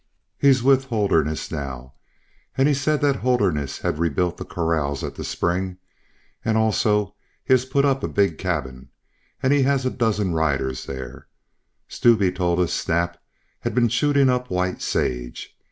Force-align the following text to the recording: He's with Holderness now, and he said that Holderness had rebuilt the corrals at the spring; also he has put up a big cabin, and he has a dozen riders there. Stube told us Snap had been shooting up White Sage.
He's 0.35 0.63
with 0.63 0.85
Holderness 0.85 1.51
now, 1.51 1.93
and 2.57 2.67
he 2.67 2.73
said 2.73 3.01
that 3.01 3.17
Holderness 3.17 3.77
had 3.81 3.99
rebuilt 3.99 4.37
the 4.37 4.45
corrals 4.45 5.03
at 5.03 5.13
the 5.13 5.23
spring; 5.23 5.77
also 6.43 7.13
he 7.43 7.53
has 7.53 7.65
put 7.65 7.85
up 7.85 8.03
a 8.03 8.07
big 8.07 8.39
cabin, 8.39 8.89
and 9.43 9.53
he 9.53 9.61
has 9.61 9.85
a 9.85 9.91
dozen 9.91 10.33
riders 10.33 10.87
there. 10.87 11.27
Stube 11.87 12.33
told 12.33 12.59
us 12.59 12.73
Snap 12.73 13.21
had 13.59 13.75
been 13.75 13.89
shooting 13.89 14.27
up 14.27 14.49
White 14.49 14.81
Sage. 14.81 15.55